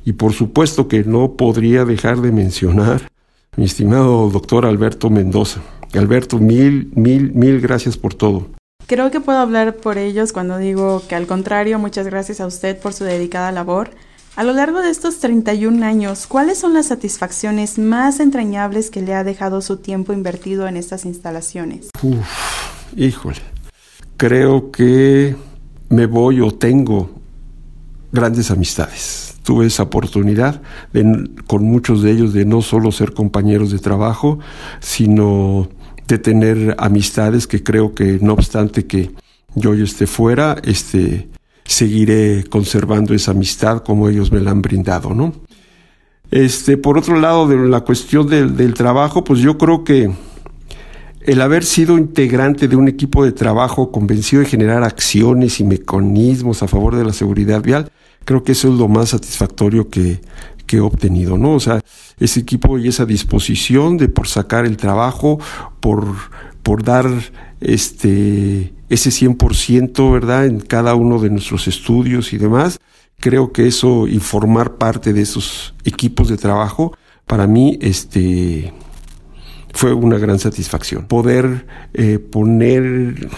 y 0.06 0.14
por 0.14 0.32
supuesto 0.32 0.88
que 0.88 1.04
no 1.04 1.34
podría 1.34 1.84
dejar 1.84 2.22
de 2.22 2.32
mencionar 2.32 3.10
mi 3.58 3.66
estimado 3.66 4.30
doctor 4.30 4.66
Alberto 4.66 5.10
Mendoza. 5.10 5.62
Alberto, 5.94 6.40
mil, 6.40 6.92
mil, 6.94 7.34
mil 7.34 7.62
gracias 7.62 7.98
por 7.98 8.14
todo. 8.14 8.48
Creo 8.88 9.12
que 9.12 9.20
puedo 9.20 9.40
hablar 9.40 9.78
por 9.78 9.98
ellos 9.98 10.34
cuando 10.34 10.58
digo 10.58 11.02
que 11.08 11.16
al 11.16 11.26
contrario, 11.26 11.80
muchas 11.80 12.06
gracias 12.06 12.42
a 12.42 12.46
usted 12.46 12.78
por 12.78 12.94
su 12.94 13.04
dedicada 13.04 13.52
labor. 13.52 13.92
A 14.36 14.44
lo 14.44 14.52
largo 14.52 14.82
de 14.82 14.90
estos 14.90 15.20
31 15.20 15.84
años, 15.86 16.28
¿cuáles 16.28 16.58
son 16.58 16.74
las 16.74 16.88
satisfacciones 16.88 17.80
más 17.80 18.20
entrañables 18.20 18.92
que 18.92 19.02
le 19.02 19.14
ha 19.14 19.24
dejado 19.24 19.62
su 19.62 19.78
tiempo 19.78 20.12
invertido 20.12 20.68
en 20.68 20.76
estas 20.76 21.06
instalaciones? 21.06 21.90
Uf, 22.04 22.28
híjole. 22.98 23.40
Creo 24.18 24.72
que 24.72 25.36
me 25.90 26.06
voy 26.06 26.42
o 26.42 26.52
tengo 26.52 27.10
grandes 28.12 28.52
amistades 28.52 29.35
tuve 29.46 29.68
esa 29.68 29.84
oportunidad 29.84 30.62
con 31.48 31.64
muchos 31.64 32.02
de 32.02 32.12
ellos 32.12 32.34
de 32.34 32.46
no 32.46 32.62
solo 32.62 32.92
ser 32.92 33.14
compañeros 33.14 33.72
de 33.72 33.80
trabajo, 33.80 34.40
sino 34.82 35.70
de 36.08 36.18
tener 36.18 36.76
amistades 36.80 37.48
que 37.48 37.64
creo 37.64 37.94
que 37.94 38.20
no 38.22 38.34
obstante 38.34 38.86
que 38.86 39.12
yo 39.56 39.74
esté 39.74 40.08
fuera, 40.08 40.58
este, 40.64 41.30
seguiré 41.64 42.44
conservando 42.50 43.14
esa 43.14 43.32
amistad 43.32 43.84
como 43.84 44.10
ellos 44.10 44.32
me 44.32 44.42
la 44.42 44.52
han 44.52 44.62
brindado, 44.62 45.14
¿no? 45.14 45.34
Este, 46.32 46.76
por 46.76 46.98
otro 46.98 47.20
lado, 47.20 47.48
de 47.48 47.56
la 47.70 47.82
cuestión 47.82 48.28
del 48.28 48.74
trabajo, 48.74 49.24
pues 49.24 49.40
yo 49.40 49.58
creo 49.60 49.84
que 49.84 50.12
el 51.22 51.42
haber 51.42 51.64
sido 51.64 51.98
integrante 51.98 52.68
de 52.68 52.76
un 52.76 52.88
equipo 52.88 53.24
de 53.24 53.32
trabajo 53.32 53.92
convencido 53.92 54.42
de 54.42 54.50
generar 54.50 54.84
acciones 54.84 55.60
y 55.60 55.64
mecanismos 55.64 56.64
a 56.64 56.68
favor 56.68 56.96
de 56.96 57.06
la 57.06 57.14
seguridad 57.14 57.62
vial, 57.62 57.92
creo 58.26 58.44
que 58.44 58.52
eso 58.52 58.68
es 58.68 58.78
lo 58.78 58.88
más 58.88 59.10
satisfactorio 59.10 59.90
que, 59.90 60.20
que 60.66 60.78
he 60.78 60.82
obtenido, 60.82 61.38
¿no? 61.38 61.54
O 61.54 61.60
sea, 61.60 61.82
ese 62.20 62.40
equipo 62.40 62.78
y 62.78 62.88
esa 62.88 63.06
disposición 63.06 63.98
de 63.98 64.10
por 64.10 64.28
sacar 64.28 64.66
el 64.66 64.78
trabajo, 64.78 65.40
por, 65.80 66.06
por 66.64 66.84
dar 66.84 67.06
este, 67.62 68.74
ese 68.90 69.10
100%, 69.10 70.12
¿verdad? 70.12 70.46
En 70.46 70.60
cada 70.60 70.96
uno 70.96 71.20
de 71.20 71.30
nuestros 71.30 71.68
estudios 71.68 72.34
y 72.34 72.38
demás. 72.38 72.80
Creo 73.20 73.52
que 73.52 73.68
eso 73.68 74.08
y 74.08 74.20
formar 74.20 74.76
parte 74.76 75.14
de 75.14 75.22
esos 75.22 75.74
equipos 75.86 76.28
de 76.28 76.38
trabajo, 76.38 76.98
para 77.26 77.48
mí, 77.48 77.78
este, 77.82 78.74
fue 79.74 79.94
una 79.94 80.18
gran 80.18 80.40
satisfacción. 80.40 81.06
Poder 81.06 81.66
eh, 81.94 82.20
poner 82.20 83.30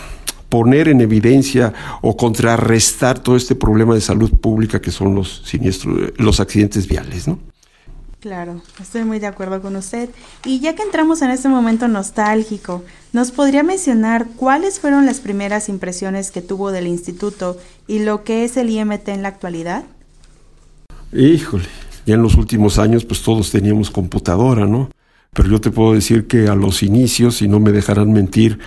poner 0.49 0.87
en 0.87 1.01
evidencia 1.01 1.73
o 2.01 2.15
contrarrestar 2.15 3.19
todo 3.19 3.35
este 3.35 3.55
problema 3.55 3.93
de 3.93 4.01
salud 4.01 4.31
pública 4.31 4.81
que 4.81 4.91
son 4.91 5.15
los 5.15 5.41
siniestros, 5.45 6.13
los 6.17 6.39
accidentes 6.39 6.87
viales, 6.87 7.27
¿no? 7.27 7.39
Claro, 8.19 8.61
estoy 8.81 9.03
muy 9.03 9.19
de 9.19 9.27
acuerdo 9.27 9.61
con 9.61 9.75
usted. 9.75 10.09
Y 10.43 10.59
ya 10.59 10.75
que 10.75 10.81
entramos 10.81 11.21
en 11.21 11.29
este 11.29 11.49
momento 11.49 11.87
nostálgico, 11.87 12.83
¿nos 13.13 13.31
podría 13.31 13.61
mencionar 13.61 14.27
cuáles 14.35 14.79
fueron 14.79 15.05
las 15.05 15.19
primeras 15.19 15.69
impresiones 15.69 16.31
que 16.31 16.41
tuvo 16.41 16.71
del 16.71 16.87
instituto 16.87 17.57
y 17.87 17.99
lo 17.99 18.23
que 18.23 18.43
es 18.43 18.57
el 18.57 18.71
IMT 18.71 19.09
en 19.09 19.21
la 19.21 19.29
actualidad? 19.29 19.83
Híjole, 21.13 21.67
ya 22.05 22.15
en 22.15 22.23
los 22.23 22.35
últimos 22.35 22.79
años 22.79 23.05
pues 23.05 23.21
todos 23.21 23.51
teníamos 23.51 23.91
computadora, 23.91 24.65
¿no? 24.65 24.89
Pero 25.33 25.49
yo 25.49 25.61
te 25.61 25.69
puedo 25.69 25.93
decir 25.93 26.25
que 26.25 26.47
a 26.47 26.55
los 26.55 26.81
inicios, 26.81 27.43
y 27.43 27.47
no 27.47 27.59
me 27.59 27.71
dejarán 27.71 28.11
mentir 28.11 28.57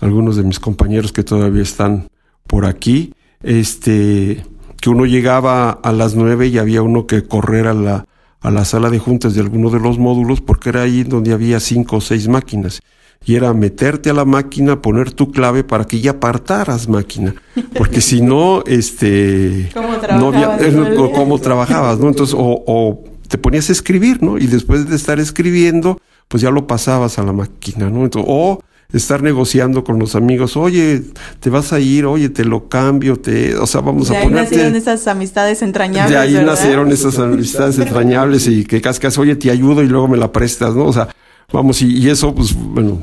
algunos 0.00 0.36
de 0.36 0.42
mis 0.42 0.60
compañeros 0.60 1.12
que 1.12 1.24
todavía 1.24 1.62
están 1.62 2.08
por 2.46 2.64
aquí, 2.64 3.14
este, 3.42 4.44
que 4.80 4.90
uno 4.90 5.06
llegaba 5.06 5.70
a 5.70 5.92
las 5.92 6.14
nueve 6.14 6.48
y 6.48 6.58
había 6.58 6.82
uno 6.82 7.06
que 7.06 7.22
correr 7.22 7.66
a 7.66 7.74
la, 7.74 8.06
a 8.40 8.50
la 8.50 8.64
sala 8.64 8.90
de 8.90 8.98
juntas 8.98 9.34
de 9.34 9.40
alguno 9.40 9.70
de 9.70 9.80
los 9.80 9.98
módulos 9.98 10.40
porque 10.40 10.70
era 10.70 10.82
ahí 10.82 11.04
donde 11.04 11.32
había 11.32 11.60
cinco 11.60 11.96
o 11.96 12.00
seis 12.00 12.28
máquinas. 12.28 12.80
Y 13.24 13.34
era 13.34 13.52
meterte 13.52 14.10
a 14.10 14.14
la 14.14 14.24
máquina, 14.24 14.80
poner 14.80 15.10
tu 15.10 15.32
clave 15.32 15.64
para 15.64 15.84
que 15.84 16.00
ya 16.00 16.12
apartaras 16.12 16.88
máquina. 16.88 17.34
Porque 17.76 18.00
si 18.00 18.20
no, 18.20 18.62
este... 18.64 19.70
¿Cómo 19.74 19.96
trabajabas? 19.98 20.72
No 20.72 20.84
había, 20.86 21.12
¿Cómo 21.12 21.38
trabajabas, 21.40 21.98
no? 21.98 22.08
Entonces, 22.08 22.36
o, 22.38 22.62
o 22.64 23.04
te 23.26 23.36
ponías 23.36 23.68
a 23.70 23.72
escribir, 23.72 24.22
¿no? 24.22 24.38
Y 24.38 24.46
después 24.46 24.88
de 24.88 24.94
estar 24.94 25.18
escribiendo, 25.18 26.00
pues 26.28 26.42
ya 26.42 26.50
lo 26.50 26.68
pasabas 26.68 27.18
a 27.18 27.24
la 27.24 27.32
máquina, 27.32 27.90
¿no? 27.90 28.04
Entonces, 28.04 28.30
o 28.32 28.60
estar 28.92 29.22
negociando 29.22 29.84
con 29.84 29.98
los 29.98 30.14
amigos, 30.14 30.56
oye, 30.56 31.02
te 31.40 31.50
vas 31.50 31.74
a 31.74 31.80
ir, 31.80 32.06
oye, 32.06 32.30
te 32.30 32.44
lo 32.44 32.70
cambio, 32.70 33.16
te, 33.16 33.54
o 33.54 33.66
sea, 33.66 33.82
vamos 33.82 34.10
a 34.10 34.14
ponerte. 34.14 34.30
De 34.32 34.38
ahí 34.38 34.44
nacieron 34.44 34.76
esas 34.76 35.06
amistades 35.06 35.60
entrañables. 35.60 36.10
De 36.10 36.16
ahí 36.16 36.44
nacieron 36.44 36.90
esas 36.90 37.18
amistades 37.18 37.78
entrañables 37.78 38.46
y 38.46 38.64
que 38.64 38.80
cascas, 38.80 39.18
oye, 39.18 39.36
te 39.36 39.50
ayudo 39.50 39.82
y 39.82 39.88
luego 39.88 40.08
me 40.08 40.16
la 40.16 40.32
prestas, 40.32 40.74
¿no? 40.74 40.86
O 40.86 40.92
sea, 40.94 41.08
vamos, 41.52 41.82
y, 41.82 41.98
y 41.98 42.08
eso, 42.08 42.34
pues, 42.34 42.54
bueno, 42.54 43.02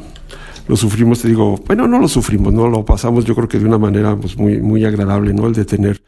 lo 0.68 0.76
sufrimos, 0.76 1.22
te 1.22 1.28
digo, 1.28 1.62
bueno, 1.68 1.88
no 1.88 2.00
lo 2.00 2.08
sufrimos, 2.08 2.52
no 2.52 2.68
lo 2.68 2.84
pasamos, 2.84 3.24
yo 3.24 3.36
creo 3.36 3.48
que 3.48 3.60
de 3.60 3.66
una 3.66 3.78
manera, 3.78 4.16
pues, 4.16 4.38
muy, 4.38 4.60
muy 4.60 4.86
agradable, 4.86 5.36
¿no? 5.36 5.46
El 5.46 5.54
de 5.54 5.66
tener 5.66 6.02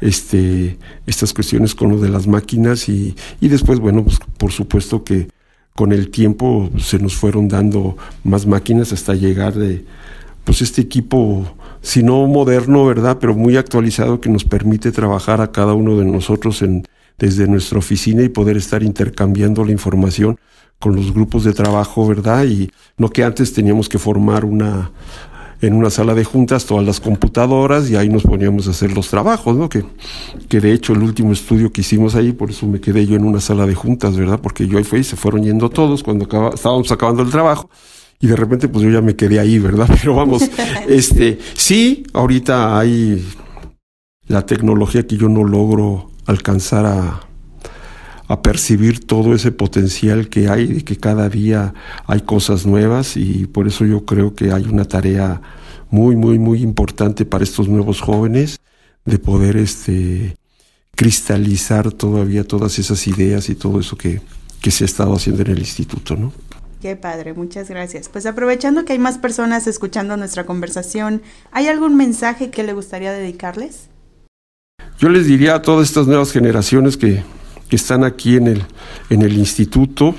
este, 0.00 0.78
estas 1.06 1.34
cuestiones 1.34 1.74
con 1.74 1.90
lo 1.90 1.98
de 1.98 2.08
las 2.08 2.28
máquinas 2.28 2.88
y, 2.88 3.16
y 3.40 3.48
después, 3.48 3.80
bueno, 3.80 4.04
pues 4.04 4.18
por 4.38 4.52
supuesto 4.52 5.02
que 5.02 5.28
con 5.74 5.92
el 5.92 6.10
tiempo 6.10 6.70
se 6.78 6.98
nos 6.98 7.16
fueron 7.16 7.48
dando 7.48 7.96
más 8.22 8.46
máquinas 8.46 8.92
hasta 8.92 9.14
llegar 9.14 9.54
de, 9.54 9.84
pues 10.44 10.62
este 10.62 10.80
equipo, 10.80 11.46
si 11.82 12.02
no 12.02 12.26
moderno, 12.26 12.86
¿verdad? 12.86 13.18
Pero 13.20 13.34
muy 13.34 13.56
actualizado 13.56 14.20
que 14.20 14.30
nos 14.30 14.44
permite 14.44 14.92
trabajar 14.92 15.40
a 15.40 15.50
cada 15.50 15.74
uno 15.74 15.98
de 15.98 16.04
nosotros 16.04 16.62
en, 16.62 16.86
desde 17.18 17.48
nuestra 17.48 17.78
oficina 17.78 18.22
y 18.22 18.28
poder 18.28 18.56
estar 18.56 18.82
intercambiando 18.82 19.64
la 19.64 19.72
información 19.72 20.38
con 20.78 20.94
los 20.94 21.12
grupos 21.12 21.44
de 21.44 21.52
trabajo, 21.52 22.06
¿verdad? 22.06 22.44
Y 22.44 22.70
no 22.96 23.08
que 23.10 23.24
antes 23.24 23.52
teníamos 23.52 23.88
que 23.88 23.98
formar 23.98 24.44
una, 24.44 24.92
en 25.66 25.74
una 25.74 25.90
sala 25.90 26.14
de 26.14 26.24
juntas 26.24 26.66
todas 26.66 26.84
las 26.84 27.00
computadoras 27.00 27.90
y 27.90 27.96
ahí 27.96 28.08
nos 28.08 28.22
poníamos 28.22 28.66
a 28.68 28.70
hacer 28.70 28.92
los 28.92 29.08
trabajos, 29.08 29.56
¿no? 29.56 29.68
Que, 29.68 29.84
que 30.48 30.60
de 30.60 30.72
hecho 30.72 30.92
el 30.92 31.02
último 31.02 31.32
estudio 31.32 31.72
que 31.72 31.80
hicimos 31.80 32.14
ahí, 32.14 32.32
por 32.32 32.50
eso 32.50 32.66
me 32.66 32.80
quedé 32.80 33.06
yo 33.06 33.16
en 33.16 33.24
una 33.24 33.40
sala 33.40 33.66
de 33.66 33.74
juntas, 33.74 34.16
¿verdad? 34.16 34.40
Porque 34.40 34.66
yo 34.66 34.78
ahí 34.78 34.84
fui 34.84 35.00
y 35.00 35.04
se 35.04 35.16
fueron 35.16 35.42
yendo 35.42 35.70
todos 35.70 36.02
cuando 36.02 36.24
estábamos 36.54 36.90
acabando 36.92 37.22
el 37.22 37.30
trabajo 37.30 37.68
y 38.20 38.26
de 38.26 38.36
repente 38.36 38.68
pues 38.68 38.84
yo 38.84 38.90
ya 38.90 39.00
me 39.00 39.16
quedé 39.16 39.38
ahí, 39.38 39.58
¿verdad? 39.58 39.88
Pero 40.00 40.14
vamos, 40.14 40.42
este, 40.88 41.38
sí, 41.54 42.04
ahorita 42.12 42.78
hay 42.78 43.24
la 44.26 44.46
tecnología 44.46 45.06
que 45.06 45.16
yo 45.16 45.28
no 45.28 45.44
logro 45.44 46.10
alcanzar 46.26 46.86
a, 46.86 47.20
a 48.28 48.42
percibir 48.42 49.04
todo 49.04 49.34
ese 49.34 49.52
potencial 49.52 50.28
que 50.28 50.48
hay, 50.48 50.66
de 50.66 50.84
que 50.84 50.96
cada 50.96 51.28
día 51.28 51.74
hay 52.06 52.20
cosas 52.20 52.66
nuevas 52.66 53.16
y 53.16 53.46
por 53.46 53.66
eso 53.66 53.84
yo 53.84 54.04
creo 54.04 54.34
que 54.34 54.52
hay 54.52 54.64
una 54.64 54.84
tarea 54.84 55.42
muy, 55.90 56.16
muy, 56.16 56.38
muy 56.38 56.62
importante 56.62 57.24
para 57.24 57.44
estos 57.44 57.68
nuevos 57.68 58.00
jóvenes 58.00 58.60
de 59.04 59.18
poder 59.18 59.56
este, 59.56 60.36
cristalizar 60.96 61.92
todavía 61.92 62.44
todas 62.44 62.78
esas 62.78 63.06
ideas 63.06 63.48
y 63.50 63.54
todo 63.54 63.80
eso 63.80 63.96
que, 63.96 64.20
que 64.60 64.70
se 64.70 64.84
ha 64.84 64.86
estado 64.86 65.14
haciendo 65.14 65.42
en 65.42 65.50
el 65.50 65.58
instituto, 65.58 66.16
¿no? 66.16 66.32
Qué 66.80 66.96
padre, 66.96 67.32
muchas 67.32 67.70
gracias. 67.70 68.10
Pues 68.10 68.26
aprovechando 68.26 68.84
que 68.84 68.92
hay 68.92 68.98
más 68.98 69.16
personas 69.18 69.66
escuchando 69.66 70.16
nuestra 70.16 70.44
conversación, 70.44 71.22
¿hay 71.50 71.68
algún 71.68 71.96
mensaje 71.96 72.50
que 72.50 72.62
le 72.62 72.74
gustaría 72.74 73.12
dedicarles? 73.12 73.88
Yo 74.98 75.08
les 75.08 75.26
diría 75.26 75.54
a 75.54 75.62
todas 75.62 75.88
estas 75.88 76.06
nuevas 76.06 76.30
generaciones 76.30 76.96
que, 76.98 77.22
que 77.68 77.76
están 77.76 78.04
aquí 78.04 78.36
en 78.36 78.48
el, 78.48 78.62
en 79.10 79.22
el 79.22 79.36
instituto, 79.36 80.14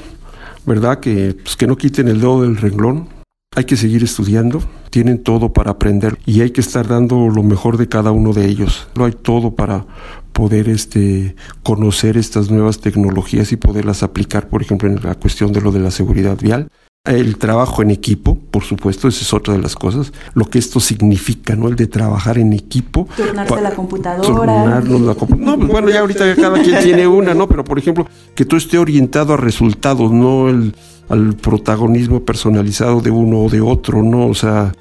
¿verdad? 0.66 1.00
Que, 1.00 1.36
pues, 1.42 1.56
que 1.56 1.68
no 1.68 1.78
quiten 1.78 2.08
el 2.08 2.20
dedo 2.20 2.42
del 2.42 2.58
renglón. 2.58 3.10
Hay 3.56 3.64
que 3.64 3.78
seguir 3.78 4.04
estudiando, 4.04 4.62
tienen 4.90 5.24
todo 5.24 5.54
para 5.54 5.72
aprender 5.72 6.18
y 6.25 6.42
hay 6.42 6.52
que 6.52 6.60
estar 6.60 6.88
dando 6.88 7.30
lo 7.30 7.42
mejor 7.42 7.78
de 7.78 7.88
cada 7.88 8.12
uno 8.12 8.34
de 8.34 8.46
ellos. 8.48 8.88
No 8.96 9.06
hay 9.06 9.14
todo 9.14 9.56
para 9.56 9.86
poder 10.34 10.68
este, 10.68 11.38
conocer 11.64 12.18
estas 12.18 12.52
nuevas 12.52 12.82
tecnologías 12.82 13.54
y 13.54 13.56
poderlas 13.56 14.04
aplicar, 14.04 14.50
por 14.50 14.62
ejemplo, 14.62 14.90
en 14.90 15.00
la 15.02 15.16
cuestión 15.16 15.54
de 15.54 15.62
lo 15.62 15.72
de 15.72 15.80
la 15.80 15.92
seguridad 15.92 16.38
vial. 16.38 16.68
El 17.06 17.38
trabajo 17.38 17.84
en 17.84 17.92
equipo, 17.92 18.36
por 18.36 18.64
supuesto, 18.64 19.08
esa 19.08 19.22
es 19.22 19.34
otra 19.34 19.54
de 19.54 19.60
las 19.62 19.76
cosas. 19.76 20.12
Lo 20.34 20.46
que 20.46 20.58
esto 20.58 20.80
significa, 20.80 21.56
¿no? 21.56 21.68
El 21.68 21.76
de 21.76 21.86
trabajar 21.86 22.40
en 22.40 22.52
equipo. 22.54 23.08
Turnarse 23.16 23.62
la 23.62 23.72
computadora. 23.72 24.82
la 24.82 25.16
compu 25.16 25.36
no, 25.36 25.56
pues 25.58 25.70
bueno, 25.70 25.90
ya 25.90 26.00
ahorita 26.00 26.36
cada 26.36 26.62
quien 26.64 26.82
tiene 26.82 27.06
una, 27.08 27.36
¿no? 27.36 27.48
Pero, 27.48 27.64
por 27.64 27.78
ejemplo, 27.78 28.08
que 28.34 28.44
todo 28.44 28.58
esté 28.58 28.80
orientado 28.80 29.34
a 29.34 29.38
resultados, 29.38 30.12
no 30.12 30.50
el, 30.50 30.74
al 31.10 31.36
protagonismo 31.36 32.22
personalizado 32.22 33.02
de 33.02 33.12
uno 33.12 33.42
o 33.42 33.50
de 33.50 33.62
otro, 33.62 34.02
¿no? 34.02 34.28
O 34.28 34.34
sea, 34.34 34.74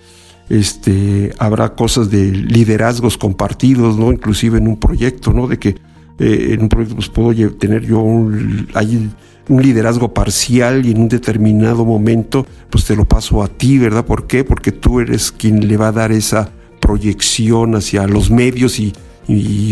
este, 0.48 1.32
habrá 1.38 1.74
cosas 1.74 2.10
de 2.10 2.30
liderazgos 2.30 3.18
compartidos, 3.18 3.98
¿no? 3.98 4.12
Inclusive 4.12 4.58
en 4.58 4.68
un 4.68 4.78
proyecto, 4.78 5.32
¿no? 5.32 5.46
De 5.46 5.58
que 5.58 5.76
eh, 6.18 6.50
en 6.52 6.62
un 6.62 6.68
proyecto 6.68 6.94
pues 6.96 7.08
puedo 7.08 7.34
tener 7.56 7.84
yo 7.84 8.00
un, 8.00 8.68
hay 8.74 9.10
un 9.48 9.62
liderazgo 9.62 10.14
parcial 10.14 10.86
y 10.86 10.92
en 10.92 11.02
un 11.02 11.08
determinado 11.08 11.84
momento 11.84 12.46
pues 12.70 12.84
te 12.84 12.96
lo 12.96 13.04
paso 13.04 13.42
a 13.42 13.48
ti, 13.48 13.78
¿verdad? 13.78 14.04
¿Por 14.04 14.26
qué? 14.26 14.44
Porque 14.44 14.72
tú 14.72 15.00
eres 15.00 15.30
quien 15.30 15.68
le 15.68 15.76
va 15.76 15.88
a 15.88 15.92
dar 15.92 16.12
esa 16.12 16.50
proyección 16.80 17.76
hacia 17.76 18.06
los 18.06 18.30
medios 18.30 18.78
y, 18.78 18.92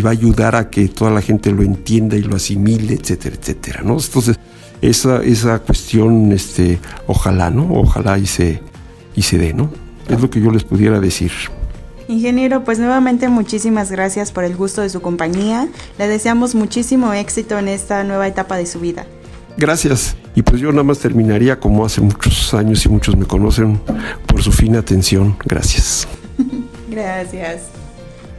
va 0.03 0.11
a 0.11 0.13
ayudar 0.13 0.57
a 0.57 0.71
que 0.71 0.89
toda 0.89 1.11
la 1.11 1.21
gente 1.21 1.51
lo 1.53 1.63
entienda 1.63 2.17
y 2.17 2.23
lo 2.23 2.37
asimile, 2.37 2.95
etcétera, 2.95 3.37
etcétera, 3.39 3.83
¿no? 3.85 3.99
Entonces, 3.99 4.39
esa, 4.81 5.23
esa 5.23 5.59
cuestión, 5.59 6.33
este, 6.33 6.79
ojalá, 7.07 7.51
¿no? 7.51 7.69
Ojalá 7.75 8.19
y 8.19 8.27
se, 8.27 8.63
y 9.15 9.23
se 9.23 9.37
dé, 9.37 9.53
¿no? 9.53 9.71
Es 10.09 10.21
lo 10.21 10.31
que 10.31 10.41
yo 10.41 10.51
les 10.51 10.65
pudiera 10.65 11.01
decir. 11.01 11.33
Ingeniero, 12.09 12.65
pues 12.65 12.79
nuevamente 12.79 13.29
muchísimas 13.29 13.91
gracias 13.91 14.33
por 14.33 14.45
el 14.45 14.57
gusto 14.57 14.81
de 14.81 14.89
su 14.89 15.03
compañía. 15.03 15.69
Le 15.99 16.09
deseamos 16.09 16.55
muchísimo 16.55 17.13
éxito 17.13 17.59
en 17.59 17.69
esta 17.69 18.05
nueva 18.05 18.27
etapa 18.27 18.57
de 18.57 18.67
su 18.67 18.81
vida. 18.81 19.07
Gracias. 19.57 20.17
Y 20.35 20.43
pues 20.43 20.61
yo 20.61 20.71
nada 20.71 20.83
más 20.83 20.99
terminaría 20.99 21.61
como 21.61 21.85
hace 21.85 22.01
muchos 22.01 22.55
años 22.55 22.85
y 22.87 22.89
muchos 22.89 23.17
me 23.17 23.27
conocen 23.27 23.81
por 24.27 24.43
su 24.43 24.51
fina 24.53 24.79
atención. 24.79 25.37
Gracias. 25.45 26.09
gracias. 26.89 27.63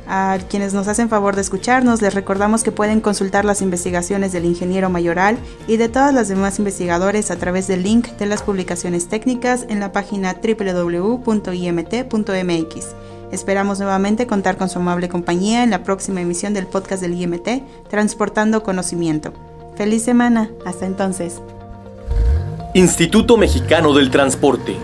A 0.05 0.37
quienes 0.49 0.73
nos 0.73 0.87
hacen 0.89 1.07
favor 1.07 1.35
de 1.35 1.41
escucharnos, 1.41 2.01
les 2.01 2.13
recordamos 2.13 2.63
que 2.63 2.73
pueden 2.73 2.99
consultar 2.99 3.45
las 3.45 3.61
investigaciones 3.61 4.33
del 4.33 4.43
ingeniero 4.45 4.89
mayoral 4.89 5.37
y 5.65 5.77
de 5.77 5.87
todas 5.87 6.13
las 6.13 6.27
demás 6.27 6.59
investigadores 6.59 7.31
a 7.31 7.37
través 7.37 7.67
del 7.67 7.83
link 7.83 8.07
de 8.17 8.25
las 8.25 8.43
publicaciones 8.43 9.07
técnicas 9.07 9.65
en 9.69 9.79
la 9.79 9.93
página 9.93 10.35
www.imt.mx. 10.43 11.25
Esperamos 13.31 13.79
nuevamente 13.79 14.27
contar 14.27 14.57
con 14.57 14.69
su 14.69 14.79
amable 14.79 15.07
compañía 15.09 15.63
en 15.63 15.69
la 15.69 15.83
próxima 15.83 16.21
emisión 16.21 16.53
del 16.53 16.67
podcast 16.67 17.01
del 17.01 17.13
IMT, 17.13 17.87
Transportando 17.89 18.61
Conocimiento. 18.61 19.33
Feliz 19.75 20.03
semana, 20.03 20.49
hasta 20.65 20.85
entonces. 20.85 21.41
Instituto 22.73 23.37
Mexicano 23.37 23.93
del 23.93 24.09
Transporte 24.09 24.77